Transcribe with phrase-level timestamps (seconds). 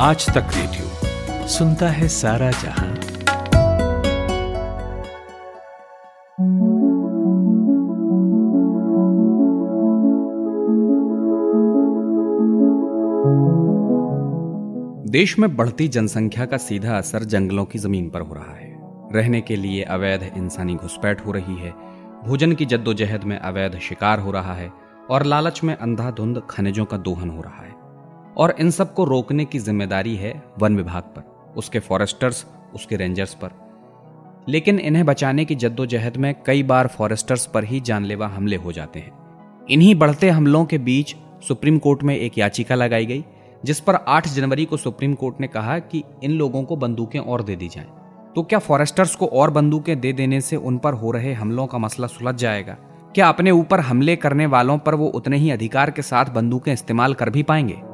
[0.00, 2.94] आज तक रेडियो सुनता है सारा जहाँ।
[15.08, 18.76] देश में बढ़ती जनसंख्या का सीधा असर जंगलों की ज़मीन पर हो रहा है।
[19.12, 21.70] रहने के लिए अवैध इंसानी घुसपैठ हो रही है।
[22.26, 24.72] भोजन की जद्दोजहद में अवैध शिकार हो रहा है
[25.10, 27.87] और लालच में अंधाधुंध खनिजों का दोहन हो रहा है।
[28.38, 33.50] और इन सबको रोकने की ज़िम्मेदारी है वन विभाग पर, उसके फॉरेस्टर्स उसके रेंजर्स पर।
[34.48, 39.00] लेकिन इन्हें बचाने की जद्दोजहद में कई बार फॉरेस्टर्स पर ही जानलेवा हमले हो जाते
[39.00, 39.12] हैं।
[39.70, 41.16] इन्हीं बढ़ते हमलों के बीच
[41.48, 43.24] सुप्रीम कोर्ट में एक याचिका लगाई गई,
[43.64, 47.42] जिस पर 8 जनवरी को सुप्रीम कोर्ट ने कहा कि इन लोगों को बंदूकें और
[47.42, 47.86] दे दी जाएँ।
[48.34, 51.78] तो क्या फॉरेस्टर्स को और बंदूकें दे देने से उन पर हो रहे हमलों का
[51.78, 52.76] मसला सुलझ जाएगा?
[53.14, 57.14] क्या अपने ऊपर हमले करने वालों पर वो उतने ही अधिकार के साथ बंदूकें इस्तेमाल
[57.14, 57.87] कर भी पाएँगे?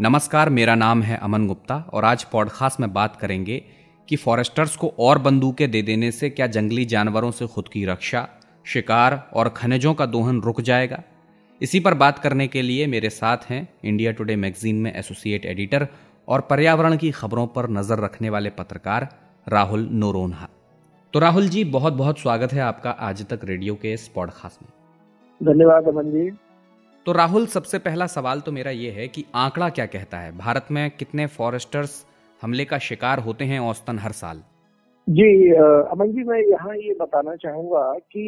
[0.00, 3.64] नमस्कार, मेरा नाम है अमन गुप्ता और आज पॉडकास्ट में बात करेंगे
[4.08, 8.28] कि फॉरेस्टर्स को और बंदूकें दे देने से क्या जंगली जानवरों से खुद की रक्षा,
[8.64, 11.02] शिकार और खनिजों का दोहन रुक जाएगा?
[11.62, 15.88] इसी पर बात करने के लिए मेरे साथ हैं इंडिया टुडे मैगजीन में एसोसिएट एडिटर
[16.28, 19.08] और पर्यावरण की खबरों पर नज़र रखने वाले पत्रकार
[19.48, 20.48] राहुल नोरोन्हा।
[21.12, 24.70] तो राहुल जी बहुत बहुत स्वागत है आपका आज तक रेडियो के इस पॉडकास्ट में।
[25.52, 26.30] धन्यवाद अमन जी।
[27.06, 30.30] तो राहुल, सबसे पहला सवाल तो मेरा ये है कि आंकड़ा क्या कहता है?
[30.38, 31.96] भारत में कितने फॉरेस्टर्स
[32.42, 34.40] हमले का शिकार होते हैं औसतन हर साल?
[35.06, 37.82] जी अमन जी, मैं यहाँ ये बताना चाहूँगा
[38.12, 38.24] कि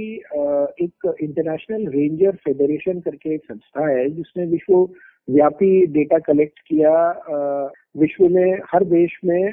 [0.82, 4.74] एक इंटरनेशनल रेंजर फेडरेशन करके एक संस्था है, जिसने विश्व
[5.28, 6.92] व्यापी डेटा कलेक्ट किया।
[7.98, 9.52] विश्व में, हर देश में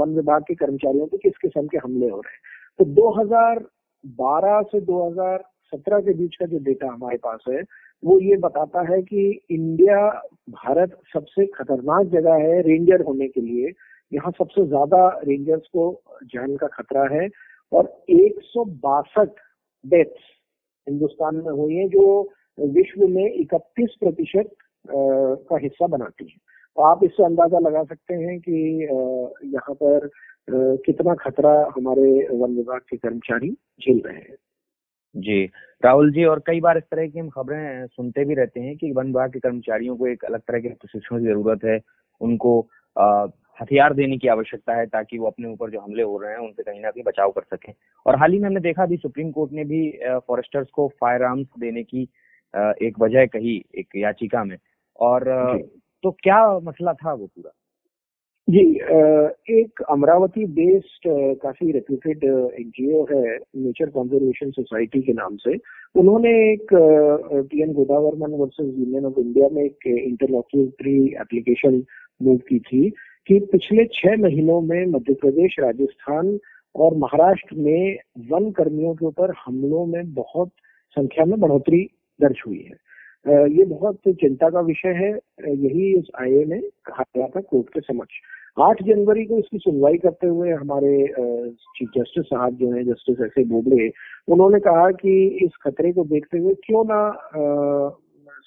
[0.00, 2.40] वन विभाग के कर्मचारियों को किस किस्म के हमले हो रहे हैं।
[2.78, 7.62] तो 2012 से 2017 के बीच का जो डेटा हमारे पास है
[8.02, 9.98] वो ये बताता है कि इंडिया
[10.50, 13.72] भारत सबसे खतरनाक जगह है रेंजर होने के लिए।
[14.12, 16.02] यहाँ सबसे ज़्यादा रेंजर्स को
[16.34, 17.28] जान का खतरा है
[17.72, 18.40] और एक
[19.84, 20.30] डेथ्स
[20.86, 22.04] हिंदुस्तान में हुई है जो
[22.58, 24.50] विश्व में इकतीस प्रतिशत
[24.84, 26.36] का हिस्सा बनाती है।
[26.76, 28.88] तो आप इससे अंदाज़ा लगा सकते हैं कि
[29.46, 30.08] यहाँ पर
[30.86, 34.36] कितना खतरा हमारे वन विभाग के कर्मचारी झेल रहे हैं।
[35.14, 35.44] जी।
[35.82, 38.90] राहुल जी और कई बार इस तरह की हम खबरें सुनते भी रहते हैं कि
[38.92, 41.78] वन विभाग के कर्मचारियों को एक अलग तरह के प्रशिक्षण की ज़रूरत है।
[42.20, 42.58] उनको
[43.60, 46.62] हथियार देने की आवश्यकता है ताकि वो अपने ऊपर जो हमले हो रहे हैं उनसे
[46.62, 47.72] कहीं ना कहीं बचाव कर सकें।
[48.06, 49.90] और हाल ही में हमने देखा अभी सुप्रीम कोर्ट ने भी
[50.28, 52.02] फॉरेस्टर्स को फायर आर्म्स देने की
[52.86, 54.56] एक वजह कही एक याचिका में।
[55.00, 55.24] और
[56.04, 57.50] तो क्या मसला था वो पूरा?
[58.48, 58.62] जी
[59.56, 61.04] एक अमरावती बेस्ड
[61.42, 65.54] काफ़ी रेप्यूटेड एनजीओ है नेचर कंजर्वेशन सोसाइटी के नाम से।
[65.94, 66.74] उन्होंने एक
[67.50, 71.82] T N Godavarman versus union of India में एक इंटरलॉक्यूटरी एप्लीकेशन
[72.20, 72.88] मूव की थी
[73.28, 76.38] कि पिछले छह महीनों में मध्य प्रदेश, राजस्थान
[76.74, 77.98] और महाराष्ट्र में
[78.30, 80.50] वन कर्मियों के ऊपर हमलों में बहुत
[80.96, 81.88] संख्या में बढ़ोतरी
[82.20, 82.81] दर्ज हुई है।
[83.26, 87.80] ये बहुत चिंता का विषय है। यही इस आईए ने कहा गया था कोर्ट के
[87.80, 88.14] समक्ष।
[88.60, 93.38] आठ जनवरी को इसकी सुनवाई करते हुए हमारे चीफ जस्टिस साहब जो हैं जस्टिस एस
[93.38, 93.90] ए बोबड़े
[94.28, 97.90] उन्होंने कहा कि इस खतरे को देखते हुए क्यों ना आ,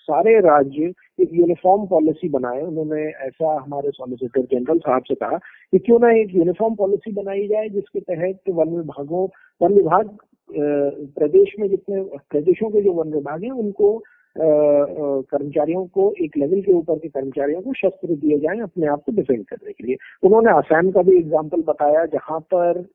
[0.08, 0.92] सारे राज्य
[1.22, 6.12] एक यूनिफॉर्म पॉलिसी बनाए। उन्होंने ऐसा हमारे सॉलिसिटर जनरल साहब से कहा कि क्यों ना
[6.18, 9.28] एक यूनिफॉर्म पॉलिसी बनाई जाए जिसके तहत वन विभागों
[9.62, 10.18] वन विभाग
[10.50, 13.98] प्रदेश में जितने प्रदेशों के जो वन विभाग हैं उनको
[14.36, 19.12] कर्मचारियों को एक लेवल के ऊपर के कर्मचारियों को शस्त्र दिए जाएँ अपने आप को
[19.12, 22.86] डिफेंड करने के लिए। उन्होंने आसाम का भी एग्ज़ाम्पल बताया जहाँ पर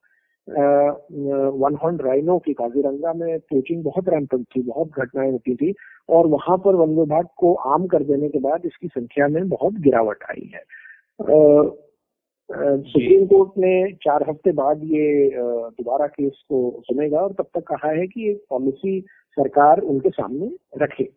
[0.49, 5.75] वन हॉर्न राइनो की काजीरंगा में पोचिंग बहुत रैंपन थी बहुत घटनाएँ होती थी
[6.09, 9.75] और वहाँ पर वन विभाग को आम कर देने के बाद इसकी संख्या में बहुत
[9.81, 10.63] गिरावट आई है।
[12.51, 13.73] सुप्रीम कोर्ट ने
[14.03, 18.43] चार हफ़्ते बाद ये दोबारा केस को सुनेगा और तब तक कहा है कि एक
[18.51, 19.01] पॉलिसी
[19.37, 20.51] सरकार उनके सामने
[20.83, 21.09] रखे।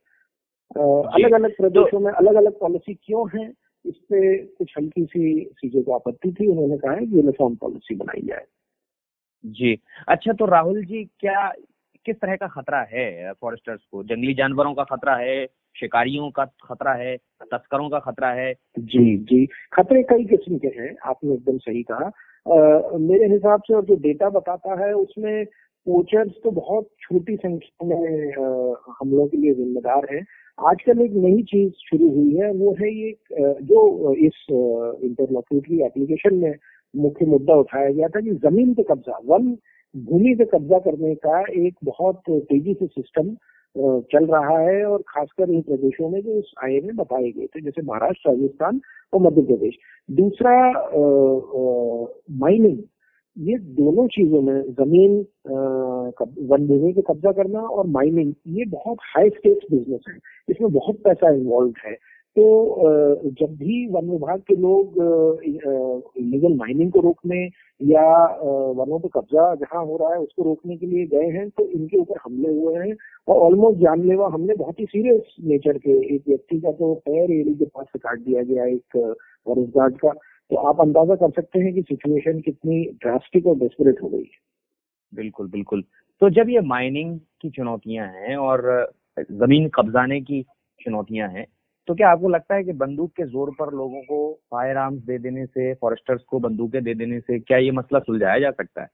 [0.77, 3.51] अलग अलग प्रदेशों में अलग अलग पॉलिसी क्यों है?
[3.85, 7.95] इस पे कुछ हल्की सी चीज़ों को आपत्ति थी उन्होंने कहा है कि यूनिफॉर्म पॉलिसी
[7.95, 8.45] बनाई जाए।
[9.45, 11.53] जी। अच्छा तो राहुल जी क्या
[12.05, 14.03] किस तरह का खतरा है फॉरेस्टर्स को?
[14.03, 15.45] जंगली जानवरों का खतरा है
[15.79, 18.53] शिकारियों का खतरा है तस्करों का खतरा है?
[18.79, 22.05] जी जी। खतरे कई किस्म के हैं आपने एकदम सही कहा।
[22.51, 25.45] आ, मेरे हिसाब से और जो डेटा बताता है उसमें
[25.87, 28.33] पोचर्स तो बहुत छोटी संख्या में
[28.99, 30.21] हमलों के लिए जिम्मेदार है।
[30.57, 33.11] आजकल एक नई चीज़ शुरू हुई है, वो है ये
[33.63, 36.53] जो इस इंटरलॉक्यूटरी एप्लीकेशन में
[36.93, 39.55] मुख्य मुद्दा उठाया गया था कि ज़मीन पे कब्जा, वन
[39.95, 43.35] भूमि पे कब्जा करने का एक बहुत तेज़ी से सिस्टम
[44.11, 47.61] चल रहा है और खासकर इन प्रदेशों में जो इस आय में बताए गए थे,
[47.61, 48.81] जैसे महाराष्ट्र, राजस्थान
[49.13, 49.77] और मध्य प्रदेश।
[50.09, 50.55] दूसरा
[52.39, 52.77] माइनिंग
[53.37, 55.17] ये दोनों चीज़ों में, ज़मीन
[56.49, 60.17] वन भूमि पे कब्जा करना और माइनिंग ये बहुत हाई स्टेक्स बिज़नेस है।
[60.49, 61.93] इसमें बहुत पैसा इन्वॉल्व है।
[62.35, 62.43] तो
[63.39, 64.95] जब भी वन विभाग के लोग
[66.17, 67.43] इलीगल माइनिंग को रोकने
[67.81, 68.05] या
[68.77, 71.97] वनों पर कब्जा जहाँ हो रहा है उसको रोकने के लिए गए हैं तो इनके
[71.97, 72.95] ऊपर हमले हुए हैं
[73.27, 77.53] और ऑलमोस्ट जानलेवा हमले बहुत ही सीरियस नेचर के एक व्यक्ति का तो पैर एड़ी
[77.53, 78.97] के पास से काट दिया गया एक
[79.47, 80.13] फॉरेस्ट गार्ड का।
[80.51, 84.41] तो आप अंदाज़ा कर सकते हैं कि सिचुएशन कितनी ड्रास्टिक और डेस्परेट हो गई है।
[85.13, 85.83] बिल्कुल बिल्कुल।
[86.21, 88.61] तो जब ये माइनिंग की चुनौतियाँ हैं और
[89.19, 90.41] ज़मीन कब्जाने की
[90.79, 91.45] चुनौतियाँ हैं
[91.87, 94.17] तो क्या आपको लगता है कि बंदूक के ज़ोर पर लोगों को
[94.51, 98.39] फायर आर्म्स दे देने से फॉरेस्टर्स को बंदूकें दे देने से क्या ये मसला सुलझाया
[98.39, 98.87] जा सकता है?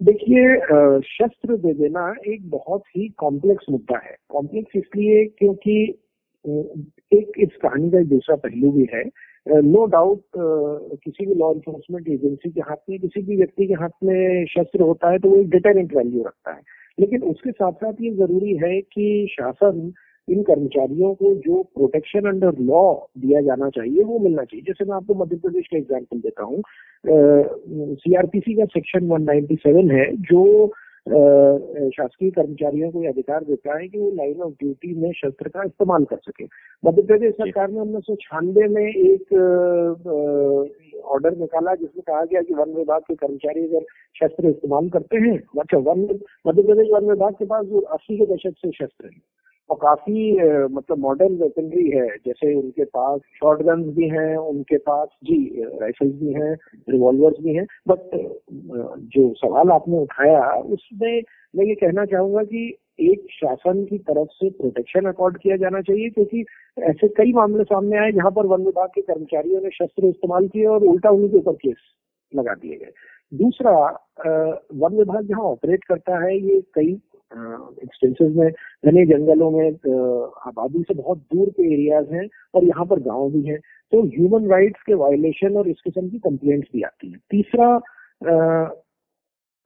[0.00, 5.80] देखिए शस्त्र दे देना एक बहुत ही कॉम्प्लेक्स मुद्दा है। कॉम्प्लेक्स इसलिए क्योंकि
[7.12, 9.02] एक इस कहानी का एक दूसरा पहलू भी है
[9.48, 14.04] नो डाउट किसी भी लॉ इन्फोर्समेंट एजेंसी के हाथ में, किसी भी व्यक्ति के हाथ
[14.04, 16.60] में शस्त्र होता है तो वो एक डिटेरेंट वैल्यू रखता है।
[16.98, 19.92] लेकिन उसके साथ साथ ये ज़रूरी है कि शासन
[20.28, 22.82] इन कर्मचारियों को जो प्रोटेक्शन अंडर लॉ
[23.18, 26.62] दिया जाना चाहिए, वो मिलना चाहिए। जैसे मैं आपको मध्य प्रदेश का एग्ज़ाम्पल देता हूँ।
[27.96, 30.66] सीआरपीसी का सेक्शन 197 है, जो
[31.08, 36.04] शासकीय कर्मचारियों को अधिकार देता है कि वो लाइन ऑफ़ ड्यूटी में शस्त्र का इस्तेमाल
[36.04, 36.44] कर सके।
[36.84, 39.32] मध्य प्रदेश सरकार ने उन्नीस सौ छियानवे में एक
[41.06, 43.84] ऑर्डर निकाला जिसमें कहा गया कि वन विभाग के कर्मचारी अगर
[44.16, 46.00] शस्त्र इस्तेमाल करते हैं अच्छा वन
[46.46, 49.20] मध्य प्रदेश वन विभाग के पास जो अस्सी के दशक से शस्त्र है।
[49.70, 50.32] और काफ़ी
[50.68, 56.32] मतलब मॉडर्न वेपनरी है। जैसे उनके पास शॉर्ट भी हैं, उनके पास, जी राइफल्स भी
[56.32, 56.52] हैं
[56.88, 58.10] रिवॉल्वर्स भी हैं। बट
[59.14, 61.22] जो सवाल आपने उठाया, उसमें
[61.56, 62.66] मैं ये कहना चाहूँगा कि
[63.00, 66.44] एक शासन की तरफ़ से प्रोटेक्शन अकॉर्ड किया जाना चाहिए, क्योंकि
[66.76, 70.64] ऐसे कई मामले सामने आए जहाँ पर वन विभाग के कर्मचारियों ने शस्त्र इस्तेमाल किए
[70.66, 71.76] और उल्टा उन्हीं के ऊपर केस
[72.32, 72.92] लगा दिए गए।
[73.32, 73.72] दूसरा
[74.74, 76.94] वन विभाग जहाँ ऑपरेट करता है, ये कई
[77.32, 78.50] एक्सटेंसिव में,
[78.84, 79.68] घने जंगलों में
[80.46, 83.58] आबादी से बहुत दूर के एरियाज़ हैं और यहाँ पर गाँव भी हैं।
[83.92, 87.78] तो ह्यूमन राइट्स के वायलेशन और इस किस्म की कंप्लेंट्स भी आती हैं। तीसरा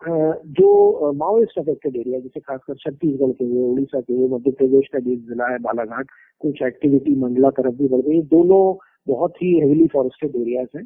[0.02, 4.98] जो माओइस्ट अफेक्टेड एरिया जैसे खासकर छत्तीसगढ़ के हुए उड़ीसा के हुए मध्य प्रदेश का
[4.98, 6.06] जो जिला है, बालाघाट,
[6.40, 8.62] कुछ एक्टिविटी मंडला तरफ़ भी बढ़ गई। दोनों
[9.06, 10.84] बहुत ही हेविली फॉरेस्टेड एरियाज़ हैं।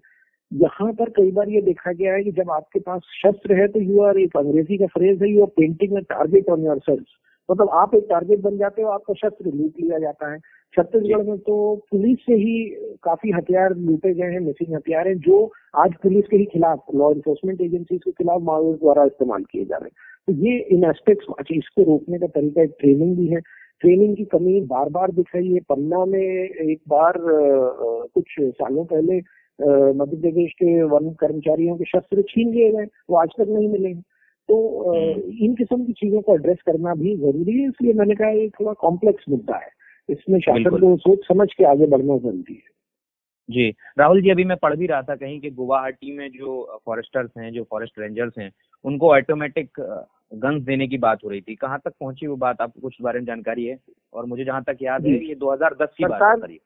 [0.52, 3.80] यहाँ पर कई बार ये देखा गया है कि जब आपके पास शस्त्र है तो
[3.82, 7.04] यू आर एक अंग्रेज़ी का फ्रेज है you are painting target on yourself
[7.48, 10.38] मतलब आप एक टारगेट बन जाते हो, आपका शस्त्र लूट लिया जाता है।
[10.74, 11.54] छत्तीसगढ़ में तो
[11.90, 12.54] पुलिस से ही
[13.04, 17.10] काफ़ी हथियार लूटे गए हैं मिसिंग हथियार हैं, जो आज पुलिस के ही खिलाफ लॉ
[17.12, 19.94] इन्फोर्समेंट एजेंसी के खिलाफ माओवाद द्वारा इस्तेमाल किए जा रहे हैं।
[20.28, 23.40] तो ये इन एस्पेक्ट्स अच्छा इसको रोकने का तरीका एक ट्रेनिंग भी है।
[23.82, 29.20] ट्रेनिंग की कमी बार बार दिख रही है। पन्ना में एक बार कुछ सालों पहले
[29.60, 33.94] मध्य प्रदेश के वन कर्मचारियों के शस्त्र छीन लिए गए वो आज तक नहीं मिले
[34.48, 34.56] तो
[34.88, 38.48] हम्म। इन किस्म की चीज़ों को एड्रेस करना भी ज़रूरी है इसलिए मैंने कहा ये
[38.50, 39.70] थोड़ा कॉम्प्लेक्स मुद्दा है।
[40.08, 42.74] इसमें शासन को सोच समझ के आगे बढ़ना ज़रूरी है।
[43.48, 43.68] जी
[43.98, 47.52] राहुल जी अभी मैं पढ़ भी रहा था कहीं कि गुवाहाटी में जो फॉरेस्टर्स हैं
[47.52, 48.50] जो फॉरेस्ट रेंजर्स हैं
[48.84, 49.80] उनको ऑटोमेटिक
[50.34, 52.60] गन्स देने की बात हो रही थी। कहाँ तक पहुँची वो बात?
[52.60, 53.78] आपको कुछ बारे में जानकारी है?
[54.12, 56.56] और मुझे जहाँ तक याद है ये 2010 की बात है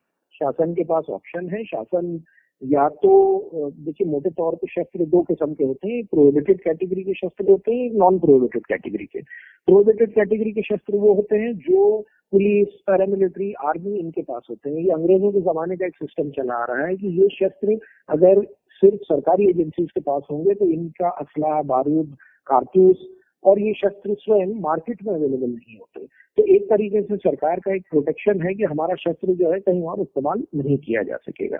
[0.40, 2.16] शासन के पास ऑप्शन है शासन
[2.62, 3.10] या तो
[3.54, 7.74] देखिए, मोटे तौर पे शस्त्र दो किस्म के होते हैं प्रोहिबिटेड कैटेगरी के शस्त्र होते
[7.74, 9.20] हैं नॉन प्रोहिबिटेड कैटेगरी के।
[9.68, 11.98] प्रोहिबिटेड कैटेगरी के शस्त्र वो होते हैं जो
[12.32, 16.54] पुलिस पैरामिलिट्री आर्मी इनके पास होते हैं। ये अंग्रेज़ों के जमाने का एक सिस्टम चला
[16.54, 18.42] आ रहा है कि ये शस्त्र अगर
[18.82, 23.08] सिर्फ़ सरकारी एजेंसी के पास होंगे तो इनका असला, बारूद, कारतूस
[23.44, 26.06] और ये शस्त्र स्वयं मार्केट में अवेलेबल नहीं होते।
[26.38, 29.82] तो एक तरीके से सरकार का एक प्रोटेक्शन है कि हमारा शस्त्र जो है कहीं
[29.82, 31.58] और इस्तेमाल नहीं किया जा सकेगा।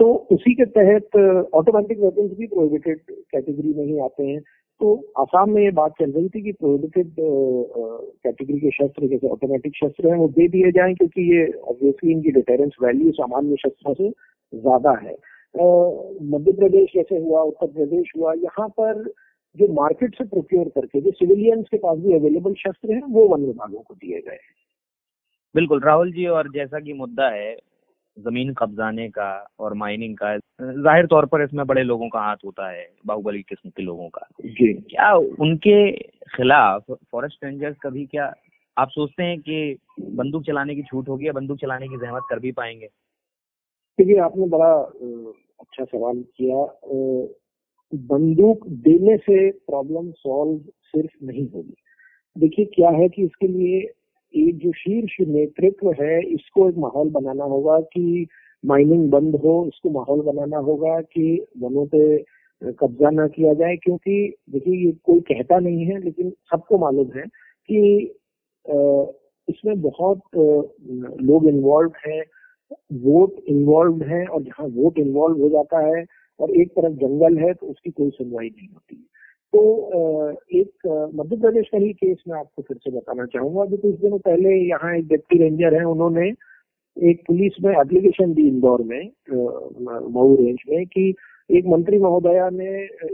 [0.00, 1.16] तो उसी के तहत
[1.54, 4.40] ऑटोमेटिक वेपन्स भी प्रोहिबिटेड कैटेगरी में ही आते हैं।
[4.80, 9.76] तो आसाम में ये बात चल रही थी कि प्रोहिबिटेड कैटेगरी के शस्त्र, जैसे ऑटोमेटिक
[9.76, 14.10] शस्त्र हैं, वो दे दिए जाएँ, क्योंकि ये ऑब्वियसली इनकी डिटेरेंस वैल्यू सामान्य शस्त्रों से
[14.52, 15.16] ज़्यादा है।
[16.28, 19.02] मध्य प्रदेश जैसे हुआ, उत्तर प्रदेश हुआ, यहाँ पर
[19.56, 23.44] जो मार्केट से प्रोक्योर करके, जो सिविलियंस के पास भी अवेलेबल शस्त्र हैं, वो वन
[23.44, 24.54] विभागों को दिए गए हैं।
[25.54, 27.54] बिल्कुल, राहुल जी, और जैसा कि मुद्दा है
[28.16, 32.70] ज़मीन कब्जाने का और माइनिंग का ज़ाहिर तौर पर इसमें बड़े लोगों का हाथ होता
[32.70, 35.92] है बाहुबली किस्म के लोगों का। जी। क्या उनके
[36.36, 38.32] खिलाफ फॉरेस्ट रेंजर्स कभी क्या
[38.76, 42.38] आप सोचते हैं कि बंदूक चलाने की छूट होगी या बंदूक चलाने की जहमत कर
[42.38, 42.86] भी पाएँगे?
[43.98, 44.72] देखिए आपने बड़ा
[45.60, 46.64] अच्छा सवाल किया।
[47.92, 51.74] बंदूक देने से प्रॉब्लम सॉल्व सिर्फ़ नहीं होगी।
[52.36, 53.80] देखिए क्या है कि इसके लिए
[54.34, 58.26] एक जो शीर्ष नेतृत्व है, इसको एक माहौल बनाना होगा कि
[58.64, 62.24] माइनिंग बंद हो, इसको माहौल बनाना होगा कि वनों पे
[62.78, 67.26] कब्जा ना किया जाए, क्योंकि देखिए, ये कोई कहता नहीं है, लेकिन सबको मालूम है
[67.68, 67.78] कि
[69.48, 72.22] इसमें बहुत लोग इन्वॉल्व हैं
[73.02, 76.04] वोट इन्वॉल्व है, और जहाँ वोट इन्वॉल्व हो जाता है,
[76.40, 79.06] और एक तरफ़ जंगल है तो उसकी कोई सुनवाई नहीं होती
[79.52, 79.60] तो
[80.58, 84.18] एक मध्य प्रदेश का ही केस मैं आपको फिर से बताना चाहूँगा अभी कुछ दिनों
[84.18, 86.28] पहले यहाँ एक डिप्टी रेंजर है, उन्होंने
[86.96, 89.10] एक पुलिस में एप्लीकेशन दी इंदौर में
[90.14, 91.08] मऊ रेंज में कि
[91.50, 92.70] एक मंत्री महोदया ने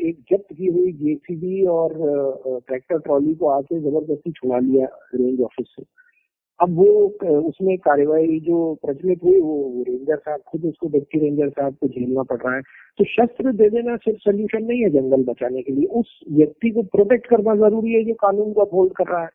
[0.09, 1.95] एक जब्त की हुई जेसीबी और
[2.69, 5.83] ट्रैक्टर ट्रॉली को आके ज़बरदस्ती छुड़ा लिया रेंज ऑफ़िस से।
[6.61, 6.85] अब वो
[7.41, 12.23] उसमें कार्यवाही जो प्रचलित हुई वो रेंजर साहब खुद उसको डिप्टी रेंजर साहब को झेलना
[12.23, 12.63] पड़ रहा है।
[12.99, 16.83] तो शस्त्र दे देना सिर्फ़ सोल्यूशन नहीं है जंगल बचाने के लिए। उस व्यक्ति को
[16.83, 19.29] प्रोटेक्ट करना ज़रूरी है जो कानून को अपहोल्ड कर रहा है।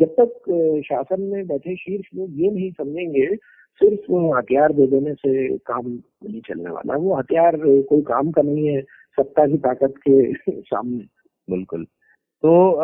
[0.00, 0.40] जब तक
[0.86, 3.36] शासन में बैठे शीर्ष लोग ये नहीं समझेंगे
[3.80, 5.86] सिर्फ़ हथियार दे देने से काम
[6.24, 8.80] नहीं चलने वाला। वो हथियार कोई काम का नहीं है
[9.18, 11.04] सत्ता की ताकत के सामने।
[11.50, 11.84] बिल्कुल।
[12.42, 12.76] तो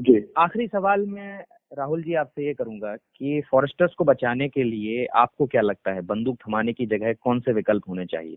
[0.00, 5.06] जी। आखिरी सवाल में राहुल जी, आपसे ये करूँगा कि फॉरेस्टर्स को बचाने के लिए
[5.16, 6.00] आपको क्या लगता है?
[6.02, 8.36] बंदूक थमाने की जगह कौन से विकल्प होने चाहिए?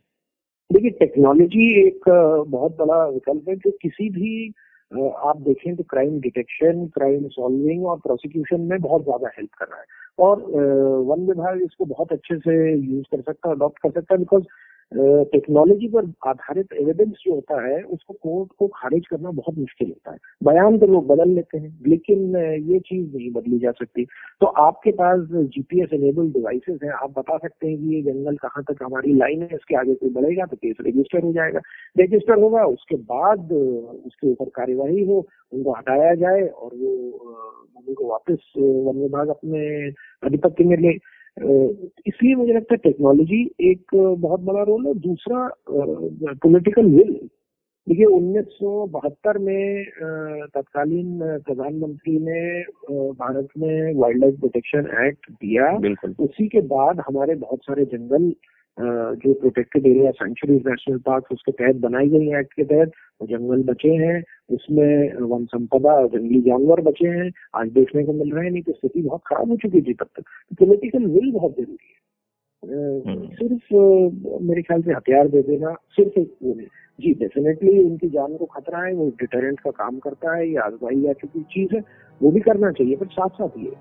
[0.70, 2.10] देखिए टेक्नोलॉजी एक
[2.48, 4.50] बहुत बड़ा विकल्प है जो किसी भी
[4.92, 9.80] आप देखें तो क्राइम डिटेक्शन क्राइम सॉल्विंग और प्रोसिक्यूशन में बहुत ज़्यादा हेल्प कर रहा
[9.80, 9.86] है।
[10.20, 10.42] और
[11.06, 14.44] वन विभाग इसको बहुत अच्छे से यूज़ कर सकता है अडॉप्ट कर सकता है बिकॉज़
[14.92, 20.12] टेक्नोलॉजी पर आधारित एविडेंस जो होता है, उसको कोर्ट को खारिज करना बहुत मुश्किल होता
[20.12, 22.36] है। बयान तो लोग बदल लेते हैं, लेकिन
[22.72, 24.06] ये चीज़ नहीं बदली जा सकती।
[24.42, 28.64] तो आपके पास जीपीएस एनेबल डिवाइसेस हैं, आप बता सकते हैं कि ये जंगल कहाँ
[28.64, 31.62] तक हमारी लाइन है, इसके आगे कोई बढ़ेगा तो केस रजिस्टर हो जाएगा।
[32.00, 36.92] रजिस्टर होगा, उसके बाद उसके ऊपर कार्यवाही हो, उनको हटाया जाए और वो
[37.88, 39.62] उनको वापस वन विभाग अपने
[40.24, 40.98] अधिपत्य में ले।
[41.42, 47.14] इसलिए मुझे लगता है टेक्नोलॉजी एक बहुत बड़ा रोल है। दूसरा पॉलिटिकल विल
[47.88, 49.86] देखिए उन्नीस सौ बहत्तर में
[50.56, 52.42] तत्कालीन प्रधानमंत्री ने
[53.14, 55.72] भारत में वाइल्ड लाइफ प्रोटेक्शन एक्ट दिया
[56.24, 58.32] उसी के बाद हमारे बहुत सारे जंगल
[58.78, 62.92] जो protected area sanctuaries national park उसके तहत बनाई गई एक्ट के तहत
[63.24, 68.44] जंगल बचे हैं। उसमें वन संपदा जंगली जानवर बचे हैं। आज देखने को मिल रहे
[68.46, 70.24] हैं नहीं तो स्थिति बहुत खराब हो चुकी थी तब तक।
[70.60, 71.98] पोलिटिकल विल बहुत ज़रूरी है।
[72.64, 73.74] हम्म। सिर्फ़
[74.44, 76.68] मेरे ख्याल से हथियार दे देना सिर्फ़ एक वो नहीं।
[77.00, 81.02] जी डेफिनेटली उनकी जान को खतरा है वो डिटरेंट का काम करता है ये आजमाई
[81.02, 81.82] जा चुकी चीज़ है
[82.22, 83.72] वो भी करना चाहिए पर साथ साथ ये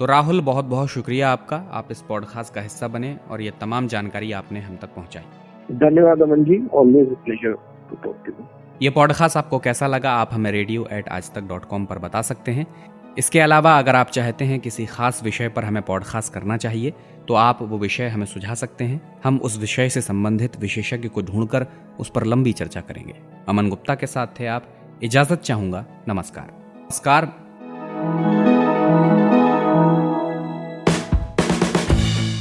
[0.00, 3.88] तो राहुल बहुत बहुत शुक्रिया आपका। आप इस पॉडकास्ट का हिस्सा बने और ये तमाम
[3.88, 6.56] जानकारी आपने हम तक पहुंचाई। धन्यवाद Aman ji.
[6.74, 7.52] Always pleasure
[7.90, 8.32] to talk to
[8.82, 12.22] ये पॉडकास्ट आपको कैसा लगा आप हमें रेडियो एट आज तक डॉट कॉम पर बता
[12.22, 12.66] सकते हैं।
[13.18, 16.94] इसके अलावा अगर आप चाहते हैं किसी खास विषय पर हमें पॉडकास्ट करना चाहिए
[17.28, 21.22] तो आप वो विषय हमें सुझा सकते हैं। हम उस विषय से संबंधित विशेषज्ञ को
[21.22, 21.66] ढूंढकर
[22.00, 23.14] उस पर लंबी चर्चा करेंगे।
[23.48, 28.39] अमन गुप्ता के साथ थे आप। इजाज़त चाहूँगा। नमस्कार। नमस्कार।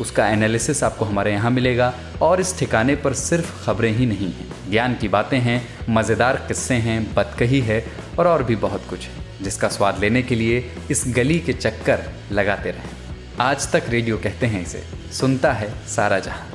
[0.00, 4.70] उसका एनालिसिस आपको हमारे यहाँ मिलेगा। और इस ठिकाने पर सिर्फ़ खबरें ही नहीं हैं।
[4.70, 7.84] ज्ञान की बातें हैं, मज़ेदार किस्से हैं बतकही है
[8.18, 12.04] और और भी बहुत कुछ है, जिसका स्वाद लेने के लिए इस गली के चक्कर
[12.32, 12.90] लगाते रहें।
[13.40, 14.82] आज तक रेडियो कहते हैं इसे,
[15.12, 16.48] सुनता है सारा जहाँ।